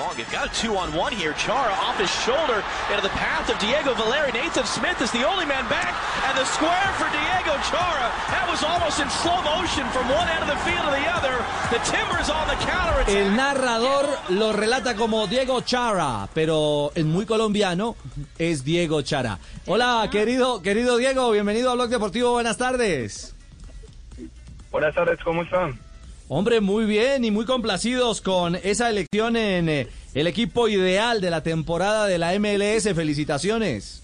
Long. 0.00 0.16
Got 0.32 0.48
a 0.48 0.60
two-on-one 0.60 1.12
here. 1.12 1.34
Chara 1.34 1.72
off 1.72 1.98
his 1.98 2.10
shoulder 2.24 2.64
into 2.88 3.02
the 3.02 3.12
path 3.20 3.50
of 3.52 3.58
Diego 3.58 3.92
Valeri. 3.92 4.32
Nathan 4.32 4.64
Smith 4.64 5.00
is 5.02 5.10
the 5.10 5.28
only 5.28 5.44
man 5.44 5.68
back, 5.68 5.92
and 6.24 6.38
the 6.38 6.44
square 6.44 6.90
for 6.96 7.08
Diego 7.12 7.52
Chara. 7.68 8.08
That 8.32 8.48
was 8.48 8.64
almost 8.64 8.96
in 9.00 9.10
slow 9.10 9.36
motion 9.44 9.84
from 9.92 10.08
one 10.08 10.26
end 10.28 10.40
of 10.40 10.48
the 10.48 10.56
field 10.64 10.80
to 10.88 10.92
the 10.96 11.06
other. 11.12 11.36
The 11.68 11.80
Timbers 11.84 12.30
on 12.30 12.48
the 12.48 12.56
counter 12.64 13.00
attack. 13.02 13.14
El 13.14 13.36
narrador 13.36 14.06
lo 14.30 14.52
relata 14.54 14.94
como 14.96 15.26
Diego 15.26 15.60
Chara, 15.60 16.28
pero 16.32 16.92
en 16.94 17.08
muy 17.08 17.26
colombiano 17.26 17.96
es 18.38 18.64
Diego 18.64 19.02
Chara. 19.02 19.38
Hola, 19.66 20.08
querido, 20.10 20.62
querido 20.62 20.96
Diego, 20.96 21.30
bienvenido 21.30 21.70
a 21.70 21.74
Blog 21.74 21.90
Deportivo. 21.90 22.32
Buenas 22.32 22.56
tardes. 22.56 23.34
Buenas 24.70 24.94
tardes, 24.94 25.18
¿cómo 25.22 25.42
están? 25.42 25.78
Hombre, 26.32 26.60
muy 26.60 26.84
bien 26.84 27.24
y 27.24 27.32
muy 27.32 27.44
complacidos 27.44 28.20
con 28.20 28.54
esa 28.54 28.88
elección 28.88 29.34
en 29.34 29.68
eh, 29.68 29.88
el 30.14 30.26
equipo 30.26 30.68
ideal 30.68 31.20
de 31.20 31.30
la 31.30 31.42
temporada 31.42 32.06
de 32.06 32.18
la 32.18 32.38
MLS. 32.38 32.94
Felicitaciones. 32.94 34.02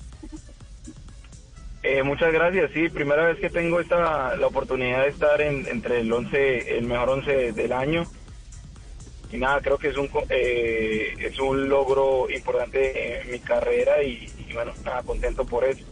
Eh, 1.82 2.02
muchas 2.02 2.32
gracias, 2.32 2.72
sí, 2.72 2.88
primera 2.88 3.26
vez 3.26 3.38
que 3.38 3.48
tengo 3.48 3.78
esta 3.78 4.34
la 4.36 4.46
oportunidad 4.48 5.02
de 5.02 5.08
estar 5.08 5.40
en, 5.40 5.66
entre 5.68 6.00
el 6.00 6.12
11, 6.12 6.78
el 6.78 6.84
mejor 6.84 7.10
11 7.10 7.52
del 7.52 7.72
año. 7.72 8.04
Y 9.32 9.36
nada, 9.36 9.60
creo 9.60 9.78
que 9.78 9.88
es 9.88 9.96
un 9.96 10.08
eh, 10.28 11.14
es 11.18 11.38
un 11.38 11.68
logro 11.68 12.28
importante 12.28 13.20
en 13.22 13.30
mi 13.30 13.38
carrera 13.38 14.02
y, 14.02 14.28
y 14.48 14.52
bueno, 14.52 14.72
nada, 14.84 15.02
contento 15.02 15.44
por 15.44 15.64
eso. 15.64 15.84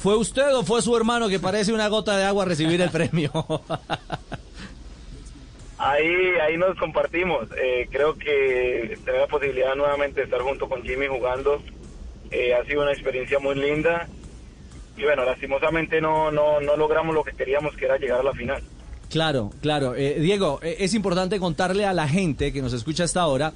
¿Fue 0.00 0.16
usted 0.16 0.54
o 0.54 0.62
fue 0.62 0.80
su 0.80 0.96
hermano 0.96 1.28
que 1.28 1.40
parece 1.40 1.72
una 1.72 1.88
gota 1.88 2.16
de 2.16 2.24
agua 2.24 2.44
recibir 2.44 2.80
el 2.80 2.90
premio? 2.92 3.32
Ahí, 5.90 6.14
ahí 6.46 6.56
nos 6.56 6.76
compartimos. 6.78 7.48
Eh, 7.56 7.88
creo 7.90 8.14
que 8.14 8.98
tener 9.04 9.20
la 9.22 9.26
posibilidad 9.26 9.74
nuevamente 9.74 10.20
de 10.20 10.24
estar 10.24 10.40
junto 10.40 10.68
con 10.68 10.82
Jimmy 10.82 11.06
jugando 11.06 11.62
eh, 12.30 12.54
ha 12.54 12.64
sido 12.64 12.82
una 12.82 12.92
experiencia 12.92 13.38
muy 13.38 13.54
linda. 13.54 14.08
Y 14.96 15.02
bueno, 15.04 15.24
lastimosamente 15.24 16.00
no, 16.00 16.30
no, 16.30 16.60
no 16.60 16.76
logramos 16.76 17.14
lo 17.14 17.24
que 17.24 17.32
queríamos, 17.32 17.74
que 17.76 17.84
era 17.84 17.96
llegar 17.98 18.20
a 18.20 18.22
la 18.24 18.32
final. 18.32 18.62
Claro, 19.10 19.50
claro. 19.62 19.94
Eh, 19.94 20.18
Diego, 20.20 20.60
eh, 20.62 20.76
es 20.80 20.92
importante 20.94 21.38
contarle 21.38 21.86
a 21.86 21.92
la 21.92 22.08
gente 22.08 22.52
que 22.52 22.60
nos 22.60 22.72
escucha 22.72 23.04
hasta 23.04 23.20
ahora 23.22 23.52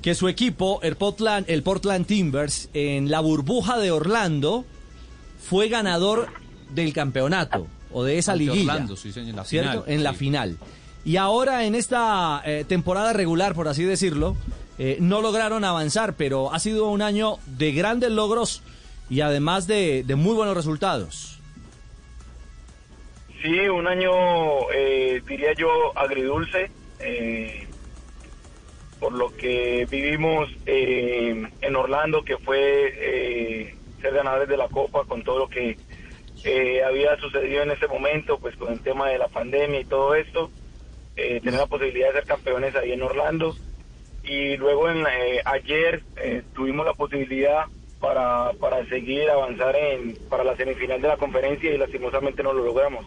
que 0.00 0.14
su 0.14 0.28
equipo, 0.28 0.80
el 0.82 0.96
Portland, 0.96 1.44
el 1.50 1.62
Portland 1.62 2.06
Timbers, 2.06 2.70
en 2.72 3.10
la 3.10 3.20
burbuja 3.20 3.78
de 3.78 3.90
Orlando, 3.90 4.64
fue 5.40 5.68
ganador 5.68 6.28
del 6.70 6.92
campeonato 6.92 7.66
o 7.92 8.04
de 8.04 8.18
esa 8.18 8.32
Ante 8.32 8.44
liguilla. 8.44 8.72
Orlando, 8.74 8.96
sí, 8.96 9.12
en 9.16 9.34
la 9.36 9.44
¿cierto? 9.44 9.82
final, 9.82 9.84
En 9.86 10.04
la 10.04 10.12
final. 10.14 10.56
Y 11.08 11.16
ahora 11.16 11.64
en 11.64 11.74
esta 11.74 12.42
eh, 12.44 12.66
temporada 12.68 13.14
regular, 13.14 13.54
por 13.54 13.66
así 13.66 13.82
decirlo, 13.82 14.36
eh, 14.78 14.98
no 15.00 15.22
lograron 15.22 15.64
avanzar, 15.64 16.16
pero 16.18 16.52
ha 16.52 16.58
sido 16.58 16.90
un 16.90 17.00
año 17.00 17.38
de 17.46 17.72
grandes 17.72 18.10
logros 18.10 18.62
y 19.08 19.22
además 19.22 19.66
de, 19.66 20.04
muy 20.18 20.34
buenos 20.34 20.54
resultados. 20.54 21.40
Sí, 23.40 23.58
un 23.70 23.86
año, 23.86 24.10
eh, 24.74 25.22
diría 25.26 25.54
yo, 25.54 25.96
agridulce, 25.96 26.70
eh, 27.00 27.66
por 29.00 29.14
lo 29.14 29.34
que 29.34 29.86
vivimos 29.90 30.50
en 30.66 31.74
Orlando, 31.74 32.22
que 32.22 32.36
fue 32.36 33.74
ser 34.02 34.12
ganadores 34.12 34.50
de 34.50 34.58
la 34.58 34.68
Copa 34.68 35.04
con 35.06 35.24
todo 35.24 35.38
lo 35.38 35.48
que 35.48 35.78
había 36.86 37.16
sucedido 37.16 37.62
en 37.62 37.70
ese 37.70 37.86
momento, 37.86 38.38
pues 38.38 38.54
con 38.56 38.74
el 38.74 38.80
tema 38.82 39.08
de 39.08 39.16
la 39.16 39.28
pandemia 39.28 39.80
y 39.80 39.86
todo 39.86 40.14
esto, 40.14 40.50
eh, 41.18 41.40
tener 41.42 41.58
la 41.58 41.66
posibilidad 41.66 42.08
de 42.08 42.20
ser 42.20 42.24
campeones 42.24 42.74
ahí 42.76 42.92
en 42.92 43.02
Orlando. 43.02 43.56
Y 44.22 44.56
luego 44.56 44.88
en, 44.88 45.00
eh, 45.00 45.40
ayer 45.44 46.02
eh, 46.16 46.42
tuvimos 46.54 46.86
la 46.86 46.94
posibilidad 46.94 47.64
para, 48.00 48.52
para 48.60 48.86
seguir 48.88 49.28
avanzar 49.28 49.74
en, 49.74 50.16
para 50.28 50.44
la 50.44 50.56
semifinal 50.56 51.02
de 51.02 51.08
la 51.08 51.16
conferencia 51.16 51.74
y 51.74 51.78
lastimosamente 51.78 52.42
no 52.42 52.52
lo 52.52 52.64
logramos. 52.64 53.04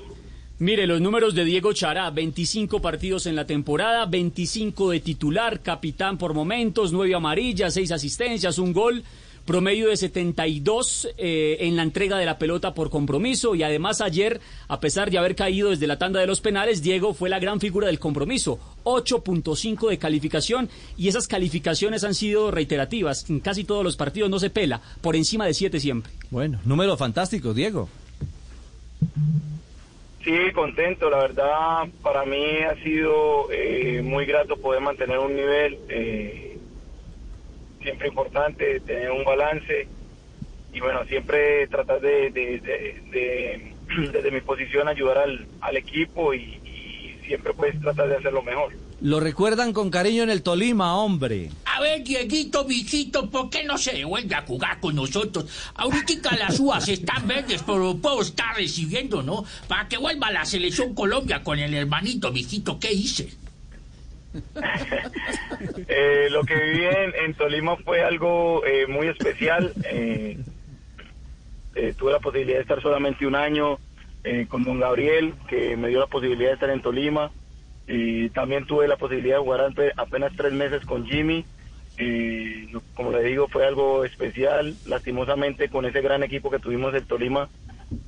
Mire, 0.60 0.86
los 0.86 1.02
números 1.02 1.34
de 1.34 1.46
Diego 1.46 1.74
Chará, 1.74 2.12
25 2.12 2.82
partidos 2.82 3.26
en 3.26 3.36
la 3.36 3.48
temporada, 3.48 4.06
25 4.06 4.92
de 4.92 5.00
titular, 5.00 5.62
capitán 5.62 6.18
por 6.18 6.34
momentos, 6.34 6.92
9 6.92 7.16
amarillas, 7.16 7.74
6 7.74 7.94
asistencias, 7.94 8.60
un 8.60 8.72
gol, 8.74 9.04
promedio 9.46 9.90
de 9.90 9.98
72 9.98 11.10
eh, 11.18 11.58
en 11.62 11.76
la 11.76 11.84
entrega 11.84 12.18
de 12.18 12.26
la 12.26 12.38
pelota 12.38 12.74
por 12.74 12.90
compromiso 12.90 13.56
y 13.56 13.64
además 13.64 14.02
ayer, 14.02 14.40
a 14.68 14.80
pesar 14.80 15.12
de 15.12 15.18
haber 15.18 15.36
caído 15.36 15.70
desde 15.70 15.88
la 15.88 15.98
tanda 15.98 16.20
de 16.20 16.28
los 16.28 16.42
penales, 16.42 16.82
Diego 16.82 17.14
fue 17.14 17.30
la 17.30 17.40
gran 17.40 17.60
figura 17.60 17.88
del 17.88 18.00
compromiso, 18.00 18.60
8.5 18.84 19.90
de 19.90 19.98
calificación 19.98 20.70
y 20.98 21.08
esas 21.08 21.28
calificaciones 21.28 22.04
han 22.04 22.14
sido 22.14 22.52
reiterativas, 22.52 23.30
en 23.30 23.40
casi 23.40 23.64
todos 23.64 23.84
los 23.84 23.98
partidos 23.98 24.30
no 24.30 24.40
se 24.40 24.50
pela, 24.50 24.82
por 25.02 25.16
encima 25.16 25.46
de 25.46 25.54
7 25.54 25.80
siempre. 25.80 26.12
Bueno, 26.30 26.60
número 26.66 26.98
fantástico, 26.98 27.54
Diego. 27.54 27.90
Sí, 30.24 30.52
contento. 30.54 31.10
La 31.10 31.18
verdad, 31.18 31.88
para 32.04 32.26
mí 32.26 32.60
ha 32.60 32.76
sido 32.84 33.52
eh, 33.52 34.02
muy 34.04 34.26
grato 34.26 34.56
poder 34.58 34.82
mantener 34.82 35.18
un 35.18 35.36
nivel 35.36 35.80
eh, 35.90 36.51
siempre 37.84 38.08
importante, 38.08 38.80
tener 38.82 39.12
un 39.12 39.24
balance 39.24 39.88
y 40.74 40.80
bueno, 40.80 41.04
siempre 41.06 41.68
tratar 41.68 42.00
de, 42.02 42.32
de- 42.32 42.60
de- 42.60 43.02
de- 43.12 43.76
desde 44.14 44.32
mi 44.32 44.42
posición 44.42 44.88
ayudar 44.88 45.18
al, 45.20 45.46
al 45.62 45.78
equipo 45.78 46.34
y, 46.34 46.40
y 46.64 47.20
siempre 47.26 47.54
pues 47.54 47.80
tratar 47.82 48.08
de 48.10 48.18
hacerlo 48.18 48.42
mejor. 48.44 48.74
Lo 49.02 49.20
recuerdan 49.20 49.74
con 49.74 49.90
cariño 49.90 50.22
en 50.22 50.30
el 50.30 50.44
Tolima, 50.44 50.96
hombre. 50.96 51.50
A 51.66 51.82
ver, 51.82 52.04
Dieguito, 52.04 52.66
mijito, 52.66 53.32
¿por 53.32 53.50
qué 53.50 53.64
no 53.64 53.80
se 53.80 54.06
vuelve 54.06 54.36
a 54.36 54.44
jugar 54.44 54.80
con 54.80 54.96
nosotros? 54.96 55.72
Ahorita 55.74 56.36
las 56.38 56.60
uvas 56.60 56.88
están 56.88 57.28
verdes, 57.28 57.64
pero 57.66 57.98
puedo 57.98 58.22
estar 58.22 58.56
recibiendo, 58.56 59.24
¿no? 59.24 59.44
Para 59.68 59.88
que 59.88 59.98
vuelva 59.98 60.28
a 60.28 60.32
la 60.32 60.46
selección 60.46 60.94
Colombia 60.94 61.42
con 61.44 61.58
el 61.58 61.74
hermanito, 61.74 62.32
mijito, 62.32 62.80
¿qué 62.80 62.94
hice? 62.94 63.30
Eh, 65.88 66.28
lo 66.32 66.44
que 66.44 66.56
viví 66.56 66.86
en, 67.26 67.34
Tolima 67.34 67.76
fue 67.78 68.02
algo 68.04 68.66
eh, 68.66 68.88
muy 68.88 69.08
especial. 69.08 69.74
Eh, 69.86 70.38
eh, 71.76 71.94
tuve 71.98 72.12
la 72.12 72.20
posibilidad 72.20 72.58
de 72.58 72.62
estar 72.62 72.82
solamente 72.82 73.26
un 73.28 73.36
año 73.36 73.78
eh, 74.24 74.46
con 74.50 74.64
don 74.64 74.80
Gabriel, 74.80 75.34
que 75.48 75.76
me 75.78 75.90
dio 75.90 76.00
la 76.00 76.08
posibilidad 76.08 76.50
de 76.50 76.54
estar 76.56 76.70
en 76.70 76.82
Tolima. 76.82 77.32
Y 77.88 78.30
también 78.30 78.66
tuve 78.66 78.88
la 78.88 78.98
posibilidad 78.98 79.38
de 79.38 79.44
jugar 79.44 79.62
ape- 79.72 79.94
apenas 79.98 80.32
tres 80.36 80.54
meses 80.54 80.86
con 80.86 81.06
Jimmy. 81.06 81.46
Lo- 82.72 82.82
como 82.96 83.12
le 83.12 83.24
digo, 83.24 83.48
fue 83.48 83.66
algo 83.66 84.06
especial. 84.06 84.76
Lastimosamente, 84.86 85.70
con 85.70 85.86
ese 85.86 86.02
gran 86.02 86.24
equipo 86.24 86.50
que 86.50 86.60
tuvimos 86.60 86.94
en 86.96 87.06
Tolima, 87.06 87.50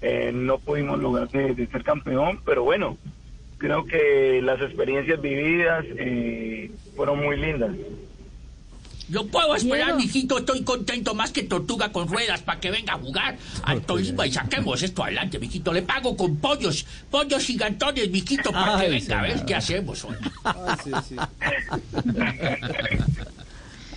eh, 0.01 0.31
no 0.33 0.57
pudimos 0.59 0.99
lograr 0.99 1.27
de 1.29 1.67
ser 1.67 1.83
campeón, 1.83 2.39
pero 2.45 2.63
bueno, 2.63 2.97
creo 3.63 3.85
que 3.85 4.41
las 4.43 4.59
experiencias 4.59 5.21
vividas 5.21 5.85
eh, 5.97 6.69
fueron 6.97 7.23
muy 7.23 7.39
lindas. 7.39 7.71
Yo 9.07 9.25
puedo 9.27 9.55
esperar, 9.55 9.95
Diego. 9.95 9.99
mijito, 9.99 10.37
estoy 10.37 10.63
contento 10.65 11.15
más 11.15 11.31
que 11.31 11.43
tortuga 11.43 11.93
con 11.93 12.09
ruedas 12.09 12.41
para 12.41 12.59
que 12.59 12.71
venga 12.71 12.95
a 12.95 12.97
jugar 12.97 13.37
al 13.63 13.81
Tolima 13.83 14.27
y 14.27 14.33
saquemos 14.33 14.83
esto 14.83 15.01
adelante, 15.05 15.39
mijito. 15.39 15.71
Le 15.71 15.81
pago 15.81 16.17
con 16.17 16.35
pollos, 16.37 16.85
pollos 17.09 17.45
gigantones, 17.45 18.09
mijito, 18.09 18.51
para 18.51 18.81
que 18.81 18.89
venga 18.89 19.19
a 19.19 19.21
ver 19.21 19.45
qué 19.45 19.55
hacemos 19.55 20.03
hoy. 20.03 20.15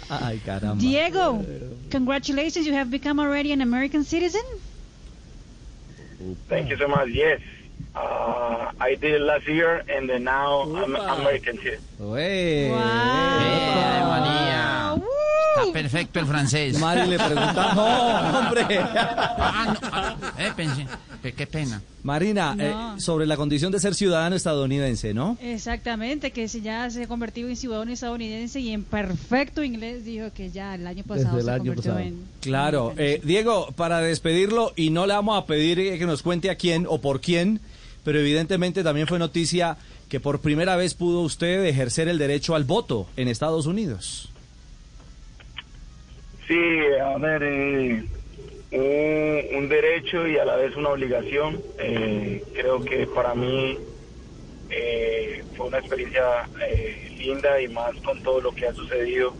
Ay, 0.09 0.39
caramba. 0.45 0.81
Diego, 0.81 1.45
congratulations, 1.91 2.65
you 2.65 2.73
have 2.73 2.89
become 2.89 3.19
already 3.19 3.51
an 3.51 3.63
American 3.63 4.05
citizen. 4.05 4.43
Thank 6.49 6.69
you 6.71 6.77
so 6.77 6.87
much. 6.87 7.09
Yes, 7.09 7.41
uh, 7.95 8.73
I 8.81 8.95
did 8.95 9.15
it 9.15 9.21
last 9.23 9.47
year, 9.49 9.83
and 9.89 10.09
then 10.09 10.25
now 10.25 10.63
I'm. 10.63 10.95
American 10.97 11.57
too. 11.59 11.79
Ué. 12.01 12.71
Wow. 12.71 12.79
María. 14.11 14.95
Woo, 14.97 15.73
perfecto 15.73 16.21
el 16.21 16.27
francés. 16.27 16.79
Mari 16.79 17.07
le 17.07 17.17
pregunta, 17.19 17.73
no, 17.75 18.39
hombre. 18.39 18.79
Ah, 18.81 19.67
no, 19.73 19.89
ah, 19.93 20.17
eh, 20.39 20.53
pensé, 20.55 20.87
qué 21.23 21.47
pena. 21.47 21.83
Marina, 22.03 22.55
No. 22.55 22.97
eh, 22.97 23.01
sobre 23.01 23.27
la 23.27 23.37
condición 23.37 23.73
de 23.73 23.81
ser 23.81 23.95
ciudadano 23.95 24.37
estadounidense, 24.37 25.13
¿no? 25.13 25.37
Exactamente, 25.41 26.31
que 26.31 26.47
si 26.49 26.61
ya 26.61 26.89
se 26.91 27.03
ha 27.05 27.07
convertido 27.09 27.49
en 27.49 27.57
ciudadano 27.57 27.91
estadounidense 27.93 28.61
y 28.61 28.71
en 28.73 28.85
perfecto 28.85 29.63
inglés 29.65 30.05
dijo 30.05 30.27
que 30.33 30.51
ya 30.51 30.75
el 30.77 30.87
año 30.87 31.03
pasado 31.05 31.37
Desde 31.37 31.39
el 31.41 31.45
se 31.47 31.51
año 31.51 31.59
convirtió 31.65 31.93
pasado. 31.93 32.09
en... 32.09 32.25
Claro, 32.41 32.91
en 32.93 32.99
eh, 32.99 33.21
Diego, 33.25 33.73
para 33.77 33.99
despedirlo, 34.01 34.73
y 34.77 34.91
no 34.91 35.07
le 35.07 35.15
vamos 35.15 35.37
a 35.43 35.47
pedir 35.47 35.77
que 35.99 36.07
nos 36.07 36.23
cuente 36.23 36.49
a 36.51 36.55
quién 36.57 36.87
o 36.89 37.01
por 37.01 37.21
quién, 37.21 37.61
pero 38.05 38.21
evidentemente 38.21 38.85
también 38.85 39.07
fue 39.09 39.19
noticia 39.19 39.77
que 40.09 40.21
por 40.21 40.41
primera 40.41 40.77
vez 40.77 40.95
pudo 40.95 41.23
usted 41.23 41.65
ejercer 41.65 42.07
el 42.07 42.19
derecho 42.19 42.55
al 42.55 42.63
voto 42.63 43.09
en 43.17 43.27
Estados 43.27 43.67
Unidos. 43.67 44.31
Sí, 46.47 46.55
a 47.05 47.19
ver, 47.19 47.43
eh, 47.43 48.07
un, 48.73 49.43
un 49.57 49.69
derecho 49.69 50.27
y 50.27 50.39
a 50.39 50.45
la 50.45 50.57
vez 50.57 50.77
una 50.77 50.91
obligación. 50.91 51.61
Eh, 51.79 52.43
creo 52.55 52.85
que 52.85 53.07
para 53.07 53.35
mí 53.35 53.79
eh, 54.71 55.45
fue 55.57 55.67
una 55.67 55.79
experiencia 55.79 56.49
eh, 56.67 57.15
linda 57.19 57.61
y 57.61 57.69
más 57.69 57.97
con 58.05 58.23
todo 58.23 58.41
lo 58.41 58.53
que 58.53 58.67
ha 58.67 58.75
sucedido 58.75 59.35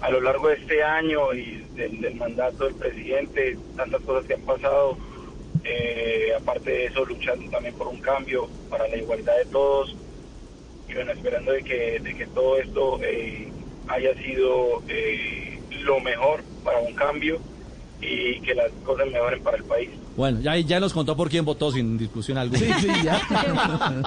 a 0.00 0.10
lo 0.10 0.20
largo 0.20 0.48
de 0.48 0.56
este 0.56 0.82
año 0.82 1.32
y 1.32 1.64
del, 1.74 2.14
mandato 2.16 2.64
del 2.64 2.74
presidente, 2.74 3.58
tantas 3.76 4.02
cosas 4.02 4.26
que 4.26 4.34
han 4.34 4.42
pasado. 4.42 4.96
Eh, 5.64 6.32
aparte 6.36 6.70
de 6.70 6.86
eso, 6.86 7.04
luchando 7.04 7.50
también 7.50 7.74
por 7.74 7.88
un 7.88 8.00
cambio 8.00 8.48
para 8.70 8.86
la 8.86 8.96
igualdad 8.96 9.36
de 9.36 9.46
todos 9.46 9.96
bueno, 10.96 11.12
esperando 11.12 11.52
de 11.52 11.62
que, 11.62 12.00
de 12.00 12.14
que 12.14 12.26
todo 12.26 12.58
esto 12.58 12.98
eh, 13.02 13.48
haya 13.88 14.14
sido 14.14 14.82
eh, 14.88 15.60
lo 15.82 16.00
mejor 16.00 16.42
para 16.64 16.78
un 16.78 16.94
cambio 16.94 17.38
y 18.00 18.40
que 18.42 18.54
las 18.54 18.72
cosas 18.84 19.06
mejoren 19.08 19.42
para 19.42 19.58
el 19.58 19.64
país. 19.64 20.05
Bueno, 20.16 20.40
ya, 20.40 20.56
ya 20.58 20.80
nos 20.80 20.92
contó 20.92 21.16
por 21.16 21.28
quién 21.28 21.44
votó 21.44 21.70
sin 21.70 21.98
discusión 21.98 22.38
alguna. 22.38 22.58
Sí, 22.60 22.72
sí, 22.80 22.88
ya. 23.04 23.20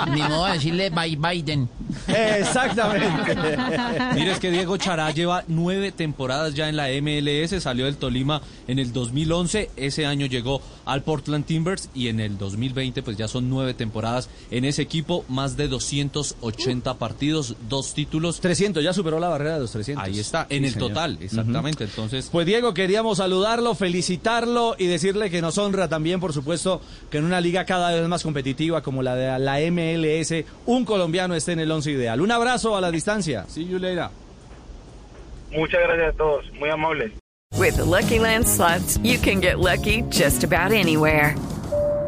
Ni 0.13 0.21
modo 0.23 0.45
de 0.47 0.53
decirle 0.53 0.89
bye 0.89 1.15
Biden. 1.15 1.69
Exactamente. 2.07 3.35
Mira, 4.15 4.31
es 4.33 4.39
que 4.39 4.51
Diego 4.51 4.77
Chará 4.77 5.11
lleva 5.11 5.43
nueve 5.47 5.91
temporadas 5.91 6.53
ya 6.53 6.69
en 6.69 6.75
la 6.75 6.87
MLS, 7.01 7.61
salió 7.61 7.85
del 7.85 7.97
Tolima 7.97 8.41
en 8.67 8.79
el 8.79 8.91
2011, 8.93 9.69
ese 9.75 10.05
año 10.05 10.25
llegó 10.25 10.61
al 10.85 11.03
Portland 11.03 11.45
Timbers 11.45 11.89
y 11.93 12.07
en 12.07 12.19
el 12.19 12.37
2020 12.37 13.03
pues 13.03 13.17
ya 13.17 13.27
son 13.27 13.49
nueve 13.49 13.73
temporadas 13.73 14.29
en 14.51 14.65
ese 14.65 14.81
equipo, 14.81 15.25
más 15.27 15.57
de 15.57 15.67
280 15.67 16.95
partidos, 16.95 17.55
dos 17.69 17.93
títulos. 17.93 18.39
300, 18.39 18.83
ya 18.83 18.93
superó 18.93 19.19
la 19.19 19.27
barrera 19.29 19.55
de 19.55 19.59
los 19.61 19.71
300. 19.71 20.03
Ahí 20.05 20.19
está, 20.19 20.47
en 20.49 20.63
Sí, 20.63 20.67
el 20.67 20.73
señor. 20.73 20.87
total, 20.89 21.17
exactamente. 21.21 21.83
Entonces, 21.83 22.29
Pues 22.31 22.45
Diego, 22.45 22.73
queríamos 22.73 23.17
saludarlo, 23.19 23.75
felicitarlo 23.75 24.75
y 24.77 24.87
decirle 24.87 25.29
que 25.29 25.41
nos 25.41 25.57
honra 25.57 25.87
también, 25.87 25.98
por 26.19 26.33
supuesto, 26.33 26.81
que 27.09 27.17
en 27.17 27.25
una 27.25 27.41
liga 27.41 27.65
cada 27.65 27.91
vez 27.91 28.07
más 28.07 28.23
competitiva 28.23 28.81
como 28.81 29.03
la 29.03 29.15
de 29.15 29.39
la 29.39 29.59
MLS, 29.71 30.45
un 30.65 30.85
colombiano 30.85 31.35
esté 31.35 31.53
en 31.53 31.59
el 31.59 31.71
once 31.71 31.91
ideal. 31.91 32.21
Un 32.21 32.31
abrazo 32.31 32.75
a 32.75 32.81
la 32.81 32.91
distancia. 32.91 33.45
see 33.47 33.65
you 33.65 33.79
later. 33.79 34.09
Muchas 35.51 35.81
gracias 35.81 36.13
a 36.13 36.17
todos, 36.17 36.45
muy 36.53 36.69
amables. 36.69 37.11
With 37.57 37.75
the 37.75 37.85
Lucky 37.85 38.19
Land 38.19 38.47
slots, 38.47 38.97
you 39.03 39.17
can 39.17 39.41
get 39.41 39.59
lucky 39.59 40.03
just 40.09 40.43
about 40.43 40.71
anywhere. 40.71 41.35